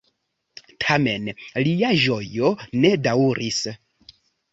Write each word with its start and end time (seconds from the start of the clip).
Tamen, 0.85 1.27
lia 1.65 1.91
ĝojo 2.05 2.51
ne 2.79 2.93
daŭris. 3.09 3.61